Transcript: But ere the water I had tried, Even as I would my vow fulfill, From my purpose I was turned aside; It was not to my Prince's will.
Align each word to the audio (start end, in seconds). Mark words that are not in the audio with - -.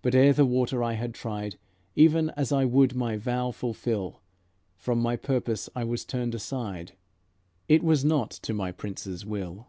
But 0.00 0.14
ere 0.14 0.32
the 0.32 0.46
water 0.46 0.82
I 0.82 0.94
had 0.94 1.12
tried, 1.12 1.58
Even 1.94 2.30
as 2.38 2.52
I 2.52 2.64
would 2.64 2.94
my 2.94 3.18
vow 3.18 3.50
fulfill, 3.50 4.22
From 4.78 4.98
my 4.98 5.14
purpose 5.14 5.68
I 5.76 5.84
was 5.84 6.06
turned 6.06 6.34
aside; 6.34 6.92
It 7.68 7.82
was 7.84 8.02
not 8.02 8.30
to 8.30 8.54
my 8.54 8.72
Prince's 8.72 9.26
will. 9.26 9.66